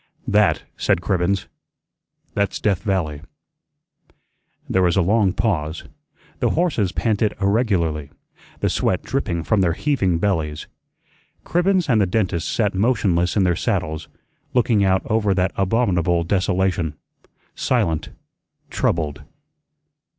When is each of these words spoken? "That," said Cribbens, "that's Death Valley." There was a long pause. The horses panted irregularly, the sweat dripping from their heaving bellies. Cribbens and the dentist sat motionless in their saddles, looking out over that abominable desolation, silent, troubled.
"That," 0.27 0.63
said 0.77 0.99
Cribbens, 0.99 1.45
"that's 2.33 2.59
Death 2.59 2.81
Valley." 2.81 3.21
There 4.67 4.81
was 4.81 4.97
a 4.97 5.01
long 5.03 5.31
pause. 5.31 5.83
The 6.39 6.49
horses 6.49 6.91
panted 6.91 7.35
irregularly, 7.39 8.09
the 8.61 8.69
sweat 8.71 9.03
dripping 9.03 9.43
from 9.43 9.61
their 9.61 9.73
heaving 9.73 10.17
bellies. 10.17 10.65
Cribbens 11.45 11.87
and 11.87 12.01
the 12.01 12.07
dentist 12.07 12.49
sat 12.51 12.73
motionless 12.73 13.37
in 13.37 13.43
their 13.43 13.55
saddles, 13.55 14.07
looking 14.55 14.83
out 14.83 15.03
over 15.05 15.35
that 15.35 15.53
abominable 15.55 16.23
desolation, 16.23 16.95
silent, 17.53 18.09
troubled. 18.71 19.21